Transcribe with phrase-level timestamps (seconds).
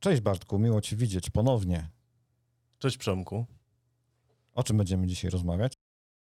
[0.00, 1.88] Cześć Bartku, miło Cię widzieć ponownie.
[2.78, 3.46] Cześć Przemku.
[4.54, 5.72] O czym będziemy dzisiaj rozmawiać?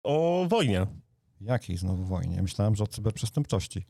[0.03, 0.87] O wojnie.
[1.41, 2.41] Jakiej znowu wojnie?
[2.41, 3.85] Myślałem, że o cyberprzestępczości.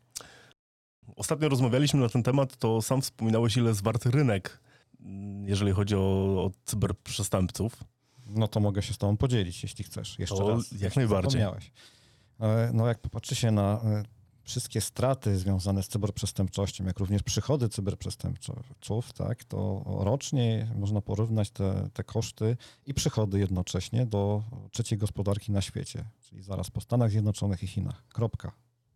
[1.15, 4.61] Ostatnio rozmawialiśmy na ten temat, to sam wspominałeś, ile wart rynek,
[5.01, 5.99] mm, jeżeli chodzi o,
[6.45, 7.83] o cyberprzestępców.
[8.27, 10.19] No to mogę się z Tobą podzielić, jeśli chcesz.
[10.19, 10.81] Jeszcze To raz.
[10.81, 11.41] jak najbardziej.
[11.41, 14.03] E, No jak popatrzy się na e,
[14.43, 21.89] wszystkie straty związane z cyberprzestępczością, jak również przychody cyberprzestępców, tak, to rocznie można porównać te,
[21.93, 27.63] te koszty i przychody jednocześnie do trzeciej gospodarki na świecie, czyli zaraz po Stanach Zjednoczonych
[27.63, 28.07] i Chinach.
[28.07, 28.51] Kropka.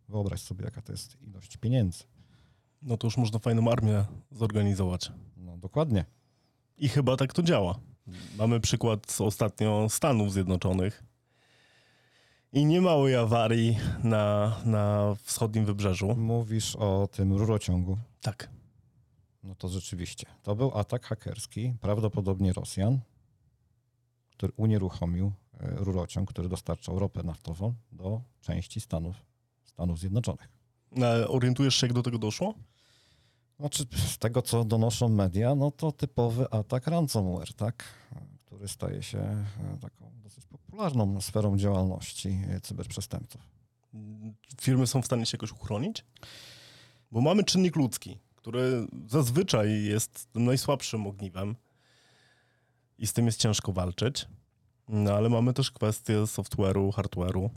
[0.08, 2.04] Wyobraź sobie, jaka to jest ilość pieniędzy.
[2.82, 5.12] No to już można fajną armię zorganizować.
[5.36, 6.04] No dokładnie.
[6.78, 7.78] I chyba tak to działa.
[8.38, 11.07] Mamy przykład ostatnio Stanów Zjednoczonych
[12.52, 16.16] i niemałej awarii na, na wschodnim wybrzeżu.
[16.16, 17.98] Mówisz o tym rurociągu.
[18.20, 18.50] Tak.
[19.42, 20.26] No to rzeczywiście.
[20.42, 23.00] To był atak hakerski, prawdopodobnie Rosjan,
[24.30, 29.16] który unieruchomił e, rurociąg, który dostarczał ropę naftową do części Stanów,
[29.64, 30.48] Stanów Zjednoczonych.
[30.96, 32.54] E, Orientujesz się, jak do tego doszło?
[33.58, 37.84] Znaczy, z tego co donoszą media, no to typowy atak ransomware, tak?
[38.46, 39.46] Który staje się e,
[39.80, 40.47] taką dosyć
[40.78, 43.40] popularną sferą działalności e, cyberprzestępców.
[44.60, 46.04] Firmy są w stanie się jakoś uchronić?
[47.12, 51.56] Bo mamy czynnik ludzki, który zazwyczaj jest najsłabszym ogniwem
[52.98, 54.26] i z tym jest ciężko walczyć.
[54.88, 57.48] No ale mamy też kwestię software'u, hardware'u.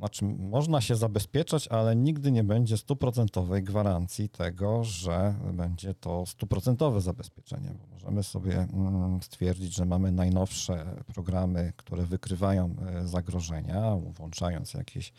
[0.00, 7.00] Znaczy, można się zabezpieczać, ale nigdy nie będzie stuprocentowej gwarancji tego, że będzie to stuprocentowe
[7.00, 14.74] zabezpieczenie, bo możemy sobie mm, stwierdzić, że mamy najnowsze programy, które wykrywają e, zagrożenia, włączając
[14.74, 15.12] jakieś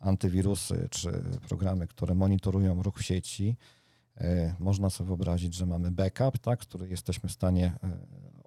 [0.00, 3.56] antywirusy czy programy, które monitorują ruch w sieci.
[4.16, 7.98] E, Można sobie wyobrazić, że mamy backup, tak, z której jesteśmy w stanie e,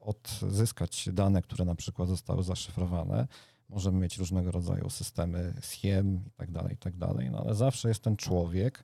[0.01, 3.28] odzyskać dane, które na przykład zostały zaszyfrowane.
[3.69, 7.90] Możemy mieć różnego rodzaju systemy schiem i tak dalej, i tak dalej, no ale zawsze
[7.90, 8.84] jest ten człowiek,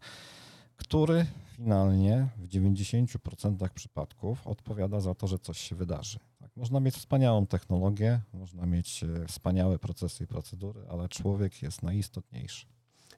[0.78, 1.26] który
[1.56, 6.20] finalnie w 90% przypadków odpowiada za to, że coś się wydarzy.
[6.40, 11.84] Tak, można mieć wspaniałą technologię, można mieć e, wspaniałe procesy i procedury, ale człowiek jest
[11.84, 12.66] najistotniejszy.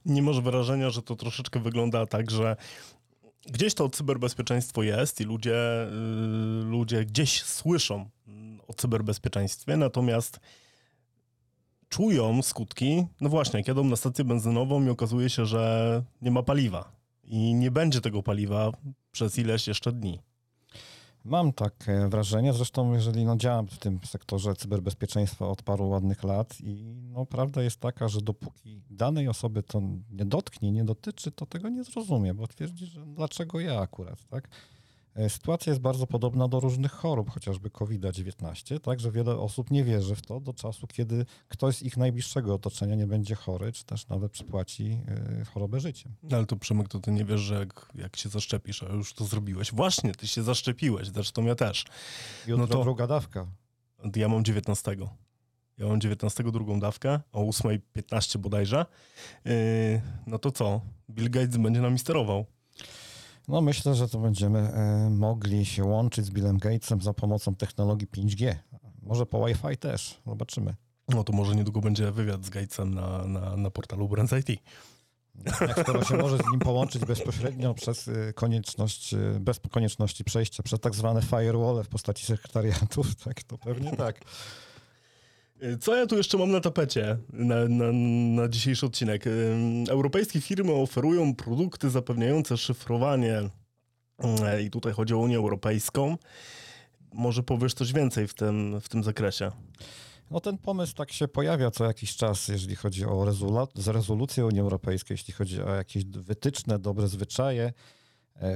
[0.06, 2.56] Nie masz wrażenia, że to troszeczkę wygląda tak, że
[3.46, 5.88] gdzieś to cyberbezpieczeństwo jest i ludzie,
[6.60, 8.10] yy, ludzie gdzieś słyszą
[8.68, 10.40] o cyberbezpieczeństwie, natomiast
[11.90, 16.44] czują skutki, no właśnie, jak jadą na stację benzynową i okazuje się, że nie ma
[16.44, 16.92] paliwa
[17.24, 18.72] i nie będzie tego paliwa
[19.12, 20.20] przez ileś jeszcze dni.
[21.26, 26.62] Mam takie wrażenie, zresztą jeżeli no, działam w tym sektorze cyberbezpieczeństwa od paru ładnych lat
[26.62, 29.82] i no, prawda jest taka, że dopóki danej osoby to
[30.12, 34.50] nie dotknie, nie dotyczy, to tego nie zrozumie, bo twierdzi, że dlaczego ja akurat, tak?
[35.18, 39.84] E, Sytuacja jest bardzo podobna do różnych chorób, chociażby COVID-19, tak, że wiele osób nie
[39.84, 43.86] wierzy w to do czasu, kiedy ktoś z ich najbliższego otoczenia nie będzie chory, czy
[43.86, 44.98] też nawet przypłaci
[45.42, 46.12] e, chorobę życiem.
[46.24, 49.14] No Ale to Przemek, to ty nie wiesz, że jak, jak się zaszczepisz, a już
[49.14, 49.72] to zrobiłeś.
[49.72, 51.86] Właśnie, ty się zaszczepiłeś, zresztą ja też.
[52.48, 53.48] Jutro No to- druga dawka.
[54.16, 54.96] Ja mam 19.
[55.78, 58.86] Ja mam 19 drugą dawkę, o 8.15 bodajże.
[59.46, 59.52] Yy,
[60.28, 60.82] no to co?
[61.10, 62.46] Bill Gates będzie nami sterował.
[63.48, 68.08] No myślę, że to będziemy e, mogli się łączyć z Billem Gatesem za pomocą technologii
[68.08, 68.56] 5G.
[69.02, 70.76] Może po Wi-Fi też, zobaczymy.
[71.10, 74.62] No to może niedługo będzie wywiad z Gatesem na, na, na portalu Brands IT.
[75.62, 80.64] Jak skoro się może z nim połączyć bezpośrednio przez e, konieczność, e, bez konieczności przejścia
[80.64, 84.22] przez tak zwane firewall w postaci sekretariatów, tak, to pewnie tak.
[85.62, 87.92] Yy, Co ja tu jeszcze mam na tapecie na, na,
[88.42, 89.26] na dzisiejszy odcinek?
[89.26, 89.34] Yy,
[89.90, 93.50] Europejskie firmy oferują produkty zapewniające szyfrowanie
[94.24, 96.18] yy, i tutaj chodzi o Unię Europejską.
[97.14, 99.52] Może powiesz coś więcej w tym, w tym zakresie?
[100.32, 103.26] No ten pomysł tak się pojawia co jakiś czas, jeżeli chodzi o
[103.86, 107.74] rezolucję Unii Europejskiej, jeśli chodzi o jakieś wytyczne, dobre zwyczaje,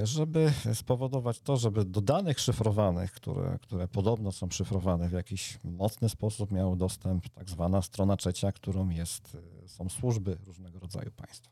[0.02, 6.08] żeby spowodować to, żeby do danych szyfrowanych, które, które podobno są szyfrowane w jakiś mocny
[6.08, 11.50] sposób, miał dostęp tak zwana strona trzecia, którą jest, e, są służby różnego rodzaju państw.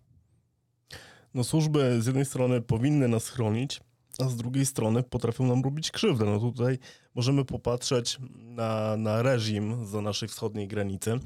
[1.34, 3.80] No służby z jednej strony powinny nas chronić,
[4.18, 6.24] a z drugiej strony potrafią nam robić krzywdę.
[6.24, 6.78] No tutaj
[7.14, 11.20] możemy popatrzeć na, na reżim za naszej wschodniej granicy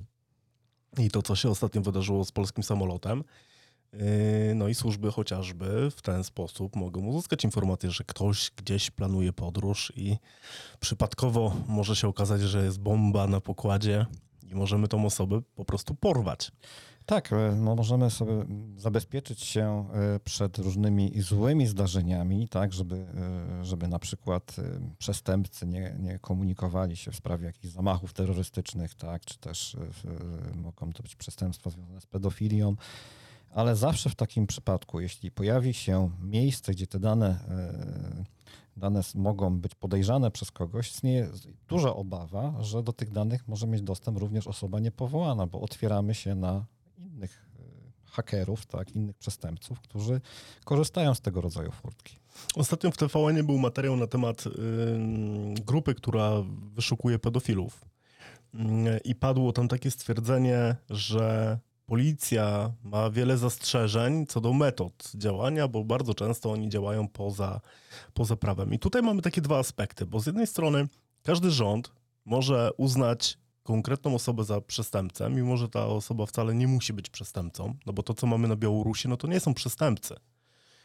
[0.99, 3.25] i to, co się ostatnio wydarzyło z polskim samolotem.
[3.99, 9.33] Yy, No i służby chociażby w ten sposób mogą uzyskać informację, że ktoś gdzieś planuje
[9.33, 10.17] podróż i
[10.81, 14.07] przypadkowo może się okazać, że jest bomba na pokładzie
[14.51, 16.53] i możemy tą osobę po prostu porwać.
[17.07, 18.33] Tak, e, no możemy sobie
[18.77, 24.57] zabezpieczyć się e, przed różnymi złymi zdarzeniami, tak, żeby, e, żeby na przykład
[24.99, 29.77] przestępcy nie, nie komunikowali się w sprawie jakichś zamachów terrorystycznych, tak, czy też
[30.55, 32.77] mogą to być przestępstwa związane z pedofilią.
[33.55, 38.25] Ale zawsze w takim przypadku, jeśli pojawi się miejsce, gdzie te dane, e,
[38.77, 41.29] dane mogą być podejrzane przez kogoś, istnieje
[41.69, 46.35] duża obawa, że do tych danych może mieć dostęp również osoba niepowołana, bo otwieramy się
[46.35, 46.65] na
[46.99, 50.21] innych e, hakerów, tak, innych przestępców, którzy
[50.65, 52.17] korzystają z tego rodzaju furtki.
[52.57, 54.45] Ostatnio w TVN był materiał na temat
[55.67, 56.31] grupy, która
[56.75, 57.85] wyszukuje pedofilów.
[59.05, 65.85] I padło tam takie stwierdzenie, że policja ma wiele zastrzeżeń co do metod działania, bo
[65.85, 67.61] bardzo często oni działają poza,
[68.15, 68.73] poza prawem.
[68.73, 70.89] I tutaj mamy takie dwa aspekty, bo z jednej strony
[71.23, 71.93] każdy rząd
[72.25, 77.75] może uznać konkretną osobę za przestępcę, mimo że ta osoba wcale nie musi być przestępcą,
[77.87, 80.15] no bo to, co mamy na Białorusi, no to nie są przestępcy.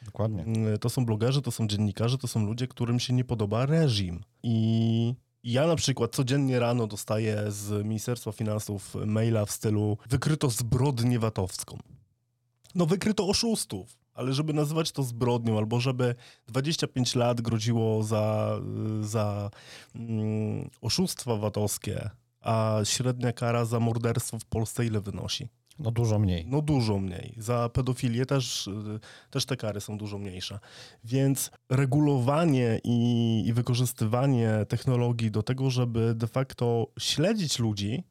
[0.01, 0.43] Dokładnie.
[0.43, 4.23] Mm, To są blogerzy, to są dziennikarze, to są ludzie, którym się nie podoba reżim.
[4.43, 5.13] I
[5.43, 11.77] ja na przykład codziennie rano dostaję z Ministerstwa Finansów maila w stylu wykryto zbrodnię VAT-owską.
[12.75, 16.15] No wykryto oszustów, ale żeby nazywać to zbrodnią, albo żeby
[16.47, 18.55] 25 lat groziło za,
[19.01, 19.49] za
[19.95, 22.09] mm, oszustwa VAT-owskie,
[22.41, 25.47] a średnia kara za morderstwo w Polsce ile wynosi?
[25.79, 26.45] No dużo mniej.
[26.47, 27.33] No dużo mniej.
[27.37, 28.99] Za pedofilię też, y,
[29.29, 30.59] też te kary są dużo mniejsze.
[31.03, 38.03] Więc regulowanie i, i wykorzystywanie technologii do tego, żeby de facto śledzić ludzi,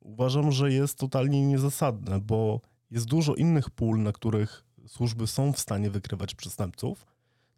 [0.00, 2.60] uważam, że jest totalnie niezasadne, bo
[2.90, 7.11] jest dużo innych pól, na których służby są w stanie wykrywać przestępców,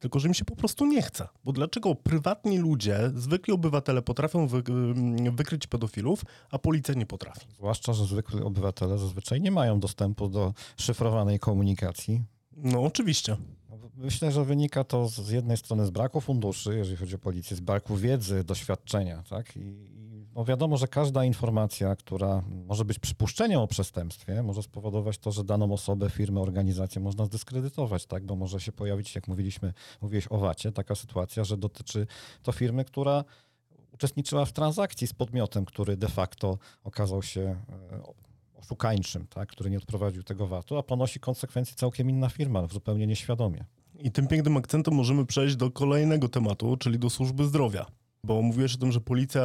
[0.04, 1.28] tylko że im się po prostu nie chce.
[1.44, 4.62] Bo dlaczego prywatni ludzie, zwykli obywatele potrafią wy,
[5.32, 7.46] wykryć pedofilów, a policja nie potrafi?
[7.56, 12.22] Zwłaszcza, że zwykli obywatele zazwyczaj nie mają dostępu do szyfrowanej komunikacji.
[12.56, 13.36] No oczywiście.
[13.96, 17.56] Myślę, że wynika to z z jednej strony z braku funduszy, jeżeli chodzi o policję,
[17.56, 19.56] z braku wiedzy, doświadczenia, tak?
[19.56, 19.60] I,
[20.34, 25.32] i no wiadomo, że każda informacja, która może być przypuszczeniem o przestępstwie, może spowodować to,
[25.32, 28.26] że daną osobę, firmę, organizację można zdyskredytować, tak?
[28.26, 29.72] Bo może się pojawić, jak mówiliśmy,
[30.02, 32.06] mówiłeś o VAT-ie, taka sytuacja, że dotyczy
[32.42, 33.24] to firmy, która
[33.92, 38.02] uczestniczyła w transakcji z podmiotem, który de facto okazał się e,
[38.54, 39.48] oszukańczym, tak?
[39.48, 43.64] który nie odprowadził tego VAT-u, a ponosi konsekwencje całkiem inna firma, zupełnie nieświadomie.
[43.98, 47.86] I tym pięknym akcentem możemy przejść do kolejnego tematu, czyli do służby zdrowia.
[48.24, 49.42] Bo mówiłeś o tym, że policja,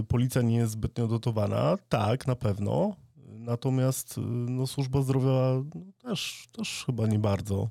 [0.00, 1.76] y, policja nie jest zbytnio dotowana.
[1.88, 2.96] Tak, na pewno.
[3.26, 4.20] Natomiast y,
[4.50, 7.68] no, służba zdrowia no, też, też chyba nie bardzo.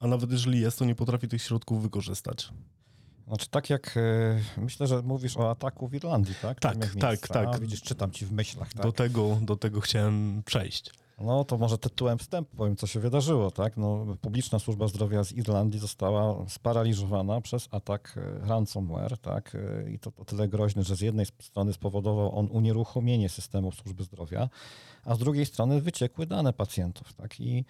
[0.00, 2.48] A nawet jeżeli jest, to nie potrafi tych środków wykorzystać.
[3.26, 6.60] Znaczy tak jak, e, myślę, że mówisz o ataku w Irlandii, tak?
[6.60, 7.48] Tak, tak, tak.
[7.54, 8.82] A, widzisz, czytam ci w myślach, tak?
[8.82, 10.92] Do, tego, do tego chciałem przejść.
[11.18, 13.76] No to może tytułem wstępu powiem, co się wydarzyło, tak?
[13.76, 19.54] No, publiczna służba zdrowia z Irlandii została sparaliżowana przez atak e, ransomware, tak?
[19.54, 24.04] E, I to o tyle groźny, że z jednej strony spowodował on unieruchomienie systemu służby
[24.04, 24.48] zdrowia,
[25.04, 27.40] a z drugiej strony wyciekły dane pacjentów, tak?
[27.40, 27.64] I,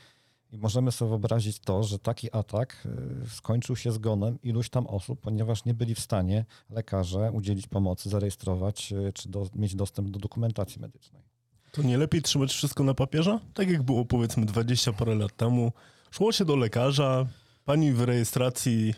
[0.53, 2.87] i możemy sobie wyobrazić to, że taki atak
[3.25, 8.11] e, skończył się zgonem iluś tam osób, ponieważ nie byli w stanie lekarze udzielić pomocy,
[8.11, 11.36] zarejestrować czy do, mieć dostęp do dokumentacji medycznej.
[11.77, 13.41] To nie lepiej trzymać wszystko na papierze?
[13.55, 15.73] Tak jak było powiedzmy 20 parę lat temu.
[16.11, 17.27] Szło się do lekarza,
[17.65, 18.95] pani w rejestracji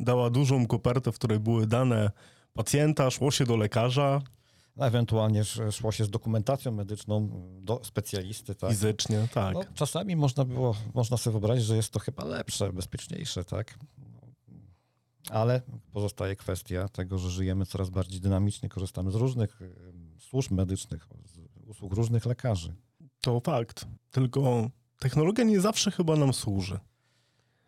[0.00, 2.10] dała dużą kopertę, w której były dane
[2.52, 4.20] pacjenta, szło się do lekarza
[4.76, 7.28] No, ewentualnie sz- szło się z dokumentacją medyczną
[7.60, 8.54] do specjalisty.
[8.54, 8.70] Tak?
[8.70, 9.54] fizycznie, tak.
[9.54, 13.78] No, czasami można było, można sobie wyobrazić, że jest to chyba lepsze, bezpieczniejsze, tak?
[15.30, 15.62] Ale
[15.92, 19.60] pozostaje kwestia tego, że żyjemy coraz bardziej dynamicznie, korzystamy z różnych
[20.18, 21.08] służb medycznych,
[21.66, 22.74] usług różnych lekarzy.
[23.20, 23.86] To fakt.
[24.10, 26.78] Tylko technologia nie zawsze chyba nam służy.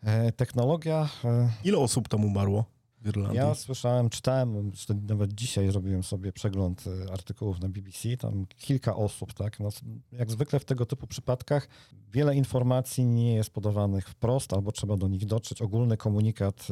[0.03, 2.74] E, technologia, e, Ile osób tam umarło
[3.05, 3.37] Irlandii?
[3.37, 4.71] ja słyszałem, czytałem,
[5.07, 9.59] nawet dzisiaj robiłem sobie przegląd e, artykułów na BBC, tam kilka osób, tak?
[9.59, 9.69] No,
[10.11, 11.67] jak zwykle w tego typu przypadkach
[12.11, 15.61] wiele informacji nie jest podawanych wprost, albo trzeba do nich dotrzeć.
[15.61, 16.67] Ogólny komunikat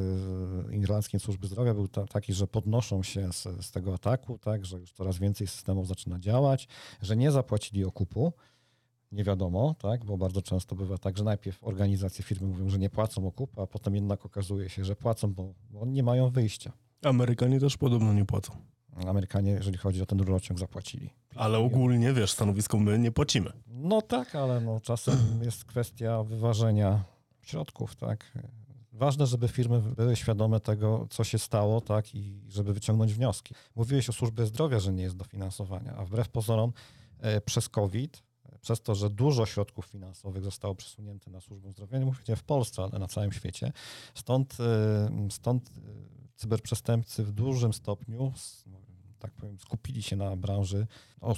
[0.71, 4.65] e, Irlandzkiej Służby Zdrowia był ta, taki, że podnoszą się z, z tego ataku, tak?
[4.65, 6.67] Że już coraz więcej systemów zaczyna działać,
[7.01, 8.33] że nie zapłacili okupu.
[9.13, 10.05] Nie wiadomo, tak?
[10.05, 13.67] bo bardzo często bywa tak, że najpierw organizacje firmy mówią, że nie płacą okupu, a
[13.67, 16.71] potem jednak okazuje się, że płacą, bo, bo nie mają wyjścia.
[17.03, 18.53] Amerykanie też podobno nie płacą.
[19.07, 21.09] Amerykanie, jeżeli chodzi o ten rurociąg, zapłacili.
[21.35, 23.51] Ale ogólnie, wiesz, stanowisko my nie płacimy.
[23.67, 27.03] No tak, ale no, czasem jest kwestia wyważenia
[27.41, 28.31] środków, tak?
[28.93, 33.55] Ważne, żeby firmy były świadome tego, co się stało, tak, i żeby wyciągnąć wnioski.
[33.75, 36.73] Mówiłeś o służbie zdrowia, że nie jest dofinansowania, a wbrew pozorom
[37.19, 38.23] e, przez COVID,
[38.63, 42.83] przez to, że dużo środków finansowych zostało przesunięte na służbę zdrowia, nie mówię w Polsce,
[42.83, 43.71] ale na całym świecie,
[44.13, 45.71] stąd, e, stąd e,
[46.35, 48.33] cyberprzestępcy w dużym stopniu,
[49.19, 50.87] tak powiem, skupili się na branży,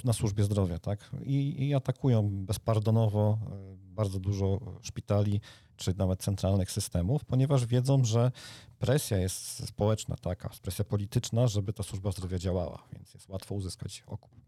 [0.04, 5.40] na służbie zdrowia, tak, i, i atakują bezpardonowo e, bardzo dużo szpitali,
[5.76, 8.32] czy nawet centralnych systemów, ponieważ wiedzą, że
[8.78, 14.02] presja jest społeczna taka, presja polityczna, żeby ta służba zdrowia działała, więc jest łatwo uzyskać
[14.06, 14.45] okup.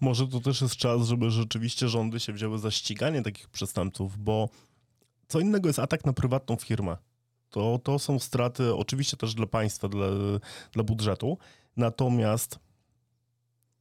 [0.00, 4.48] Może to też jest czas, żeby rzeczywiście rządy się wzięły za ściganie takich przestępców, bo
[5.28, 6.96] co innego jest atak na prywatną firmę.
[7.50, 10.06] To, to są straty oczywiście też dla państwa, dla,
[10.72, 11.38] dla budżetu,
[11.76, 12.58] natomiast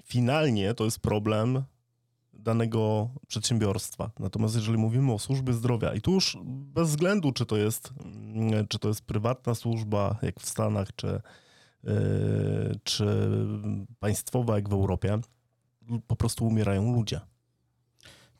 [0.05, 1.63] finalnie to jest problem
[2.33, 4.11] danego przedsiębiorstwa.
[4.19, 8.67] Natomiast jeżeli mówimy o służbie zdrowia i tu już bez względu, czy to jest, mm,
[8.67, 11.21] czy to jest prywatna służba, jak w Stanach, czy,
[11.83, 13.05] yy, czy
[13.99, 15.19] państwowa, jak w Europie,
[16.07, 17.19] po prostu umierają ludzie.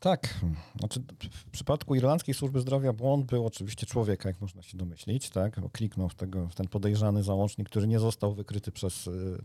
[0.00, 0.40] Tak,
[0.78, 1.00] znaczy
[1.30, 6.08] w przypadku irlandzkiej służby zdrowia błąd był oczywiście człowieka, jak można się domyślić, tak, kliknął
[6.08, 9.42] w, tego, w ten podejrzany załącznik, który nie został wykryty przez y,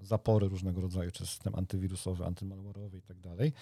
[0.00, 3.52] zapory różnego rodzaju, czy system antywirusowy, antymalware'owy i tak dalej.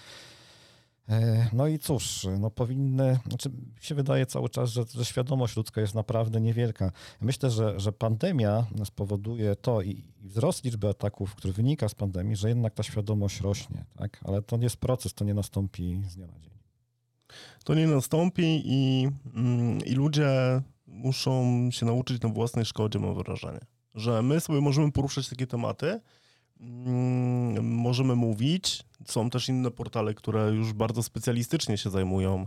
[1.09, 5.80] E, No i cóż, no powinny, znaczy się wydaje cały czas, że, że świadomość ludzka
[5.80, 6.92] jest naprawdę niewielka.
[7.21, 9.90] Myślę, że, że pandemia spowoduje to i,
[10.23, 14.21] i wzrost liczby ataków, który wynika z pandemii, że jednak ta świadomość rośnie, tak?
[14.25, 16.50] Ale to nie jest proces, to nie nastąpi z dnia na dzień.
[17.64, 20.28] To nie nastąpi i, mm, i ludzie
[20.87, 23.61] muszą się nauczyć na własnej szkodzie, mam wrażenie.
[23.95, 26.00] Że my sobie możemy poruszać takie tematy,
[26.61, 28.83] mm, możemy mówić.
[29.05, 32.47] Są też inne portale, które już bardzo specjalistycznie się zajmują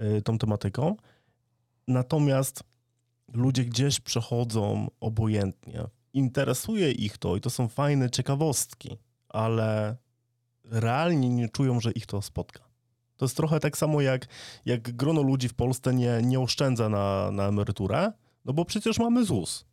[0.00, 0.96] y, tą tematyką.
[1.88, 2.64] Natomiast
[3.32, 5.84] ludzie gdzieś przechodzą obojętnie.
[6.12, 8.96] Interesuje ich to i to są fajne ciekawostki,
[9.28, 9.96] ale
[10.64, 12.68] realnie nie czują, że ich to spotka.
[13.16, 14.26] To jest trochę tak samo jak,
[14.64, 18.12] jak grono ludzi w Polsce nie, nie oszczędza na, na emeryturę,
[18.44, 19.64] no bo przecież mamy ZUS.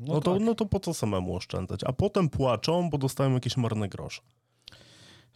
[0.00, 0.42] No, to, tak.
[0.42, 1.80] no to po co samemu oszczędzać?
[1.84, 4.22] A potem płaczą, bo dostają jakieś marne grosze.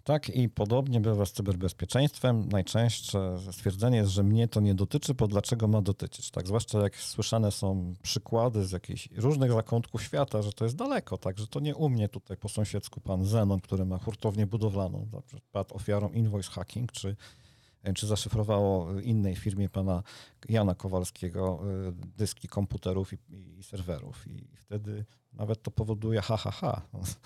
[0.05, 2.49] Tak i podobnie bywa z cyberbezpieczeństwem.
[2.49, 6.31] Najczęstsze stwierdzenie jest, że mnie to nie dotyczy, bo dlaczego ma dotyczyć?
[6.31, 11.19] Tak, zwłaszcza jak słyszane są przykłady z jakichś różnych zakątków świata, że to jest daleko,
[11.19, 15.07] tak, że to nie u mnie tutaj po sąsiedzku pan Zenon, który ma hurtownię budowlaną,
[15.53, 17.17] padł ofiarą invoice hacking, czy,
[17.95, 20.03] czy zaszyfrowało innej firmie pana
[20.49, 23.17] Jana Kowalskiego y, dyski komputerów i,
[23.59, 26.83] i serwerów i wtedy nawet to powoduje ha, ha, ha,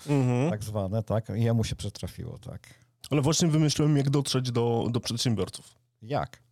[0.09, 0.49] Mhm.
[0.49, 2.67] tak zwane, tak, i jemu się przetrafiło, tak.
[3.09, 5.75] Ale właśnie wymyśliłem, jak dotrzeć do, do przedsiębiorców.
[6.01, 6.43] Jak?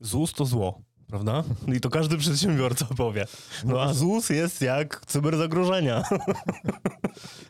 [0.00, 1.44] ZUS to zło, prawda?
[1.76, 3.26] I to każdy przedsiębiorca powie.
[3.64, 6.02] No a ZUS jest jak cyberzagrożenia.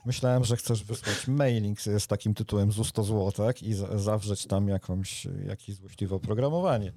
[0.04, 3.62] Myślałem, że chcesz wysłać mailing z, takim tytułem ZUS to zło, tak?
[3.62, 6.92] I za, zawrzeć tam jakąś, jakieś złośliwe oprogramowanie.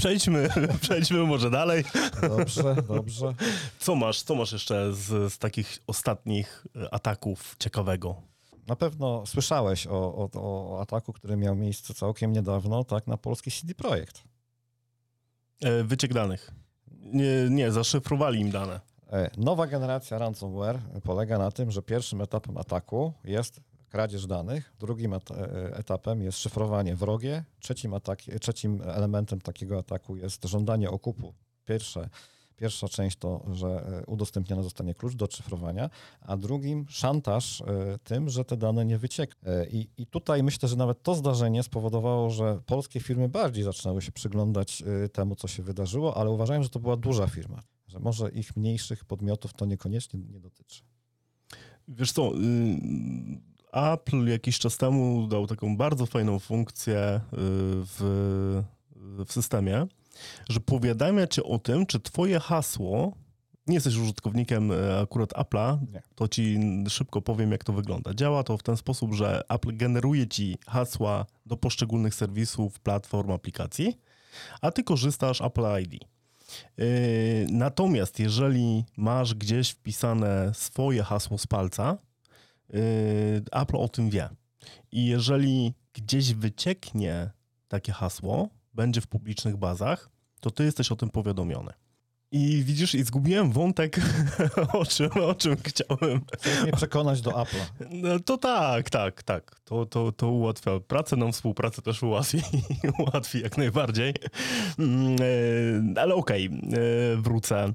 [0.00, 0.48] Przejdźmy,
[0.80, 1.84] przejdźmy może dalej.
[2.22, 3.34] Dobrze, dobrze.
[3.78, 8.22] Co masz, co masz jeszcze z, z takich ostatnich e, ataków ciekawego?
[8.66, 13.06] Na pewno słyszałeś o, o, o ataku, który miał miejsce całkiem niedawno, tak?
[13.06, 14.24] Na polski CD Projekt.
[15.62, 16.50] E, Wyciek danych.
[17.00, 18.80] Nie, nie, zaszyfrowali im dane.
[19.12, 25.14] E, Nowa generacja ransomware polega na tym, że pierwszym etapem ataku jest kradzież danych, drugim
[25.14, 31.34] eta- e, etapem jest szyfrowanie wrogie, trzecim, atak- trzecim elementem takiego ataku jest żądanie okupu.
[31.64, 32.08] Pierwsze,
[32.56, 35.90] pierwsza część to, że e, udostępniony zostanie klucz do szyfrowania,
[36.20, 37.64] a drugim szantaż e,
[38.04, 39.50] tym, że te dane nie wyciekną.
[39.52, 44.02] E, I, I tutaj myślę, że nawet to zdarzenie spowodowało, że polskie firmy bardziej zaczynały
[44.02, 47.98] się przyglądać e, temu, co się wydarzyło, ale uważałem, że to była duża firma, że
[47.98, 50.82] może ich mniejszych podmiotów to niekoniecznie nie dotyczy.
[51.88, 52.38] Wiesz co, y,
[53.72, 58.62] Apple jakiś czas temu dał taką bardzo fajną funkcję y, w,
[59.26, 59.86] w systemie,
[60.48, 63.12] że powiadamia cię o tym, czy twoje hasło,
[63.66, 65.78] nie jesteś użytkownikiem e, akurat Apple'a,
[66.14, 68.14] to ci szybko powiem, jak to wygląda.
[68.14, 73.98] Działa to w ten sposób, że Apple generuje ci hasła do poszczególnych serwisów, platform, aplikacji,
[74.60, 76.04] a ty korzystasz Apple ID.
[76.76, 76.86] Yy,
[77.50, 81.98] Natomiast jeżeli masz gdzieś wpisane swoje hasło z palca,
[82.72, 82.80] yy,
[83.52, 84.28] Apple o tym wie.
[84.92, 87.30] I jeżeli gdzieś wycieknie
[87.68, 91.72] takie hasło, będzie w publicznych bazach, to ty jesteś o tym powiadomiony.
[92.32, 94.00] I widzisz, i zgubiłem wątek,
[94.72, 96.20] o czym, o czym chciałem.
[96.34, 97.86] Chcesz mnie przekonać do Apple'a.
[97.90, 99.60] No to tak, tak, tak.
[99.64, 102.42] To, to, to ułatwia pracę, nam współpracę też ułatwi,
[102.98, 104.14] ułatwi jak najbardziej.
[104.78, 105.16] Mm,
[105.96, 106.50] e, Ale okej, e,
[107.16, 107.72] wrócę,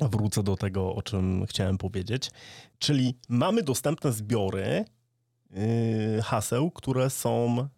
[0.00, 2.30] wrócę do tego, o czym chciałem powiedzieć.
[2.78, 4.84] Czyli mamy dostępne zbiory e,
[6.22, 7.68] haseł, które są,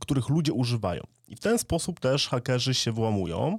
[0.00, 1.02] których ludzie używają.
[1.28, 3.58] I w ten sposób też hakerzy się włamują,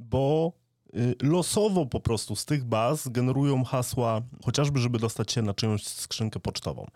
[0.00, 0.52] bo
[0.96, 5.86] y, losowo po prostu z tych baz generują hasła, chociażby żeby dostać się na czyjąś
[5.86, 6.86] skrzynkę pocztową.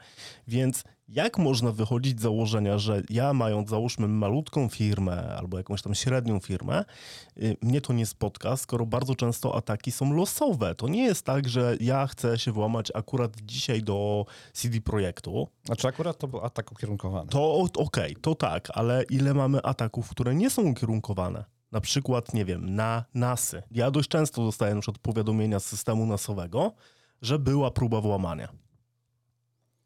[0.48, 5.94] Więc jak można wychodzić z założenia, że ja mając załóżmy malutką firmę albo jakąś tam
[5.94, 6.84] średnią firmę,
[7.42, 10.74] y, mnie to nie spotka, skoro bardzo często ataki są losowe.
[10.74, 15.88] To nie jest tak, że ja chcę się włamać akurat dzisiaj do CD Projektu, Znaczy
[15.88, 17.28] akurat to był atak ukierunkowany.
[17.30, 21.44] to okej, to tak, ale ile mamy ataków, które nie są ukierunkowane?
[21.74, 23.62] Na przykład, nie wiem, na NASy.
[23.70, 26.72] Ja dość często dostaję na przykład powiadomienia z systemu nasowego,
[27.22, 28.48] że była próba włamania.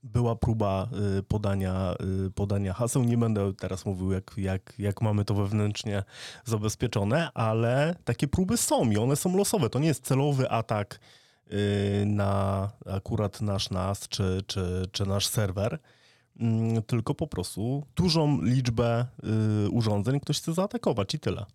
[0.02, 1.94] Była próba y, podania,
[2.26, 3.04] y, podania haseł.
[3.04, 6.04] Nie będę teraz mówił, jak, jak, jak mamy to wewnętrznie
[6.44, 9.70] zabezpieczone, ale takie próby są i one są losowe.
[9.70, 11.00] To nie jest celowy atak
[11.52, 15.78] y, na akurat nasz NAS czy, czy, czy nasz serwer
[16.40, 19.06] mm, tylko po prostu dużą liczbę
[19.66, 21.46] y, urządzeń ktoś chce zaatakować i tyle.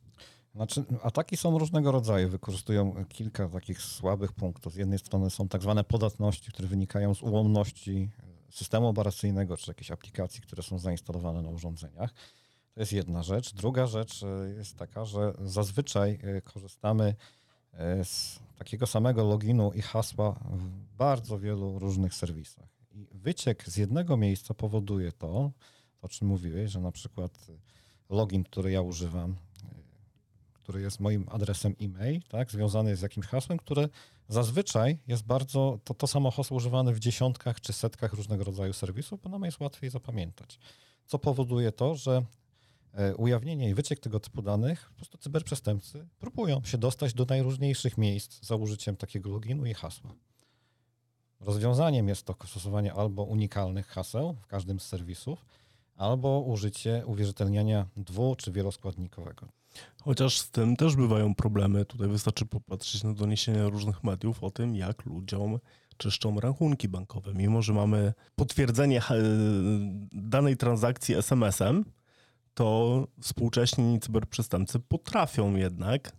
[0.56, 4.74] Znaczy, ataki są różnego rodzaju, wykorzystują kilka takich słabych punktów.
[4.74, 8.10] Z jednej strony są tak zwane podatności, które wynikają z ułomności
[8.50, 12.14] systemu operacyjnego czy jakiejś aplikacji, które są zainstalowane na urządzeniach.
[12.74, 13.54] To jest jedna rzecz.
[13.54, 17.16] Druga rzecz e, jest taka, że zazwyczaj e, korzystamy
[17.74, 22.70] e, z takiego samego loginu i hasła w bardzo wielu różnych serwisach.
[22.92, 25.52] I wyciek z jednego miejsca powoduje to,
[26.02, 27.48] o czym mówiłeś, że na przykład
[28.10, 29.36] login, który ja używam,
[30.64, 33.90] który jest moim adresem e-mail, tak, związany jest z jakimś hasłem, które
[34.28, 39.22] zazwyczaj jest bardzo, to, to samo hasło używane w dziesiątkach czy setkach różnego rodzaju serwisów,
[39.22, 40.60] bo nam jest łatwiej zapamiętać.
[41.06, 42.26] Co powoduje to, że
[42.94, 47.98] e, ujawnienie i wyciek tego typu danych, po prostu cyberprzestępcy próbują się dostać do najróżniejszych
[47.98, 50.14] miejsc za użyciem takiego loginu i hasła.
[51.40, 55.46] Rozwiązaniem jest to stosowanie albo unikalnych haseł w każdym z serwisów,
[55.96, 59.48] albo użycie uwierzytelniania dwu- czy wieloskładnikowego.
[60.02, 61.86] Chociaż z tym też bywają problemy.
[61.86, 65.60] Tutaj wystarczy popatrzeć na doniesienia różnych mediów o tym, jak ludziom
[65.98, 67.34] czyszczą rachunki bankowe.
[67.34, 69.04] Mimo, że mamy potwierdzenie e,
[70.12, 71.86] danej transakcji SMS-em,
[72.54, 76.12] to współcześni cyberprzestępcy potrafią jednak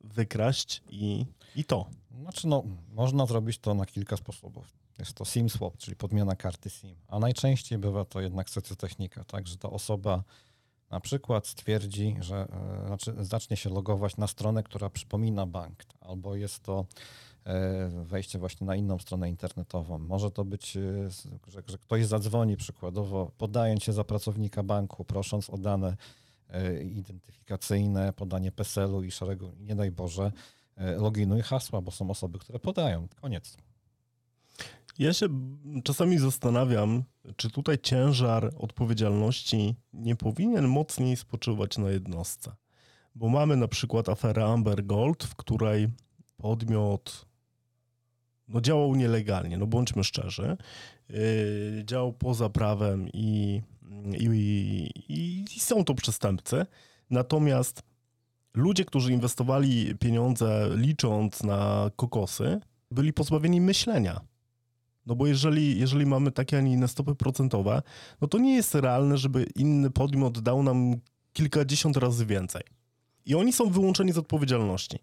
[0.00, 1.86] wykraść i, i to.
[2.20, 4.72] Znaczy, no, można zrobić to na kilka sposobów.
[5.00, 9.48] Jest to SIM swap, czyli podmiana karty SIM, a najczęściej bywa to jednak socjotechnika, tak,
[9.48, 10.24] że ta osoba
[10.90, 12.48] na przykład stwierdzi, że
[12.82, 16.86] e, znaczy zacznie się logować na stronę, która przypomina bank, albo jest to
[17.44, 19.98] e, wejście właśnie na inną stronę internetową.
[19.98, 21.10] Może to być, e,
[21.48, 25.96] że, że ktoś zadzwoni przykładowo, podając się za pracownika banku, prosząc o dane
[26.94, 30.32] identyfikacyjne, podanie PESEL-u i szeregu, nie daj Boże,
[30.76, 33.08] loginu i hasła, bo są osoby, które podają.
[33.20, 33.56] Koniec.
[34.98, 35.26] Ja się
[35.84, 37.04] czasami zastanawiam,
[37.36, 42.56] czy tutaj ciężar odpowiedzialności nie powinien mocniej spoczywać na jednostce.
[43.14, 45.88] Bo mamy na przykład aferę Amber Gold, w której
[46.36, 47.26] podmiot
[48.48, 50.56] no, działał nielegalnie, no bądźmy szczerzy,
[51.08, 53.62] yy, działał poza prawem i,
[54.18, 54.26] i,
[55.08, 56.66] i, i są to przestępcy.
[57.10, 57.82] Natomiast
[58.54, 64.20] ludzie, którzy inwestowali pieniądze licząc na kokosy, byli pozbawieni myślenia.
[65.10, 67.82] No bo jeżeli, jeżeli mamy takie, a nie inne stopy procentowe,
[68.20, 70.94] no to nie jest realne, żeby inny podmiot dał nam
[71.32, 72.62] kilkadziesiąt razy więcej.
[73.26, 74.98] I oni są wyłączeni z odpowiedzialności.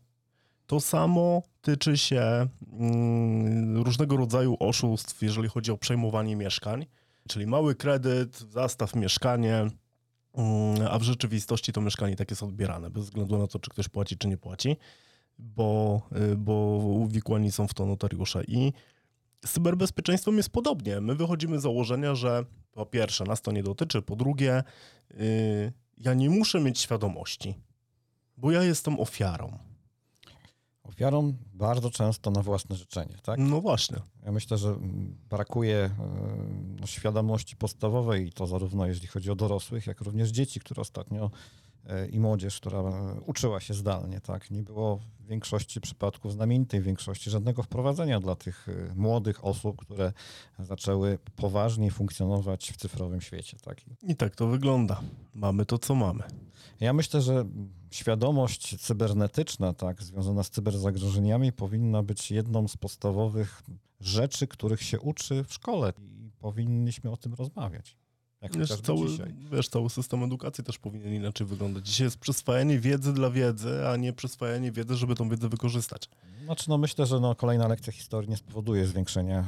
[0.68, 6.86] To samo tyczy się mm, różnego rodzaju oszustw, jeżeli chodzi o przejmowanie mieszkań,
[7.30, 9.68] czyli mały kredyt, zastaw mieszkanie,
[10.34, 13.88] mm, a w rzeczywistości to mieszkanie tak jest odbierane, bez względu na to, czy ktoś
[13.88, 14.78] płaci, czy nie płaci,
[15.40, 18.44] bo, y, bo uwikłani są w to notariusze.
[18.44, 18.74] I
[19.46, 21.02] z cyberbezpieczeństwem jest podobnie.
[21.02, 24.64] My wychodzimy z założenia, że po pierwsze nas to nie dotyczy, po drugie
[25.10, 25.18] yy,
[25.98, 27.56] ja nie muszę mieć świadomości,
[28.38, 29.58] bo ja jestem ofiarą.
[30.84, 33.40] Ofiarą bardzo często na własne życzenie, tak?
[33.40, 33.98] No właśnie.
[34.26, 34.76] Ja myślę, że
[35.30, 35.90] brakuje
[36.80, 41.32] no, świadomości podstawowej i to zarówno jeśli chodzi o dorosłych, jak również dzieci, które ostatnio
[42.12, 44.52] i młodzież, która e, uczyła się zdalnie, tak?
[44.52, 50.14] Nie było w większości przypadków, znamienitej większości, żadnego wprowadzenia dla tych e, młodych osób, które
[50.60, 53.82] zaczęły poważniej funkcjonować w cyfrowym świecie, tak?
[54.04, 55.02] I tak to wygląda.
[55.34, 56.24] Mamy to, co mamy.
[56.80, 57.46] Ja myślę, że
[57.92, 63.64] świadomość cybernetyczna, tak, związana z cyberzagrożeniami, powinna być jedną z podstawowych
[64.00, 67.98] rzeczy, których się uczy w szkole i powinniśmy o tym rozmawiać.
[68.42, 69.34] Jak Wiesz, cały, dzisiaj.
[69.52, 71.88] wiesz, cały system edukacji też powinien inaczej wyglądać.
[71.88, 76.10] Dzisiaj jest przyswajanie wiedzy dla wiedzy, a nie przyswajanie wiedzy, żeby tą wiedzę wykorzystać.
[76.46, 79.46] Znaczy, no myślę, że no, kolejna lekcja historii nie spowoduje zwiększenia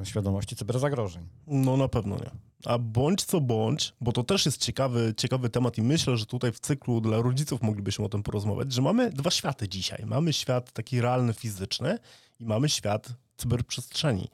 [0.00, 1.28] e, świadomości cyberzagrożeń.
[1.46, 2.30] No na pewno nie.
[2.64, 6.52] A bądź co bądź, bo to też jest ciekawy, ciekawy temat i myślę, że tutaj
[6.52, 10.04] w cyklu dla rodziców moglibyśmy o tym porozmawiać, że mamy dwa światy dzisiaj.
[10.06, 11.98] Mamy świat taki realny, fizyczny
[12.40, 14.28] i mamy świat cyberprzestrzeni.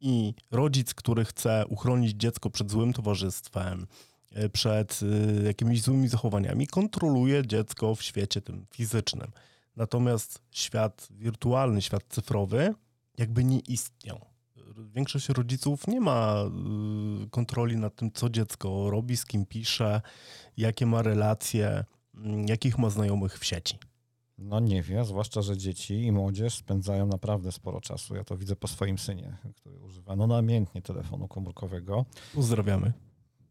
[0.00, 3.86] I rodzic, który chce uchronić dziecko przed złym towarzystwem,
[4.32, 9.32] e, przed y, jakimiś złymi zachowaniami, kontroluje dziecko w świecie tym fizycznym.
[9.76, 12.74] Natomiast świat wirtualny, świat cyfrowy
[13.18, 14.30] jakby nie istniał
[14.94, 16.44] większość rodziców nie ma
[17.24, 20.00] y, kontroli nad tym, co dziecko robi, z kim pisze,
[20.56, 21.84] jakie ma relacje,
[22.14, 23.78] mm, jakich ma znajomych w sieci.
[24.40, 28.14] No nie wie, zwłaszcza, że dzieci i młodzież spędzają naprawdę sporo czasu.
[28.14, 32.04] Ja to widzę po swoim synie, który używa no namiętnie telefonu komórkowego.
[32.34, 32.92] Pozdrawiamy.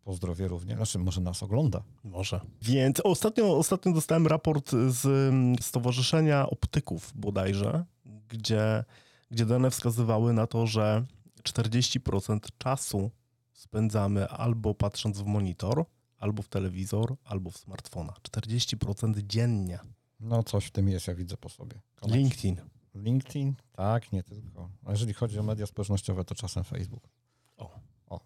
[0.04, 1.84] Pozdrowie również, znaczy może nas ogląda.
[2.04, 2.42] Może.
[2.62, 7.86] Więc ostatnio, ostatnio dostałem raport z Stowarzyszenia Optyków bodajże,
[8.30, 8.84] gdzie,
[9.32, 11.06] gdzie dane wskazywały na to, że
[11.44, 13.12] 40% czasu
[13.54, 15.86] spędzamy albo patrząc w monitor,
[16.18, 18.14] albo w telewizor, albo w smartfona.
[18.32, 19.80] 40% dziennie.
[20.20, 21.80] No coś w tym jest, ja widzę po sobie.
[22.08, 22.56] LinkedIn.
[22.96, 23.56] LinkedIn?
[23.72, 24.70] Tak, nie tylko.
[24.86, 27.10] A jeżeli chodzi o media społecznościowe, to czasem Facebook.
[27.58, 27.80] O.
[28.10, 28.20] O.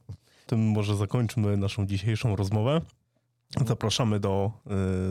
[0.45, 2.81] Tym może zakończmy naszą dzisiejszą rozmowę.
[3.65, 4.51] Zapraszamy do,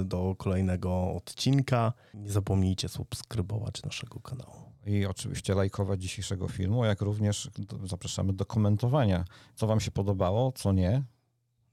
[0.01, 1.92] y, do kolejnego odcinka.
[2.14, 4.73] Nie zapomnijcie subskrybować naszego kanału.
[4.87, 7.51] I oczywiście lajkować dzisiejszego filmu, jak również
[7.85, 11.03] zapraszamy do komentowania, co wam się podobało, co nie.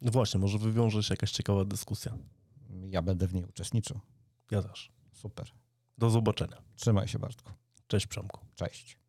[0.02, 2.18] No właśnie, może wywiąże się jakaś ciekawa dyskusja.
[2.90, 4.00] Ja będę w niej uczestniczył.
[4.52, 4.92] Ja też.
[5.22, 5.52] Super.
[5.98, 6.58] Do zobaczenia.
[6.76, 7.52] Trzymaj się, Bartku.
[7.88, 8.46] Cześć Przemku.
[8.56, 8.98] Cześć.